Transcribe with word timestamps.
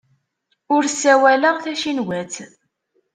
Ur 0.73 0.83
ssawaleɣ 0.87 1.55
tacinwat. 1.63 2.35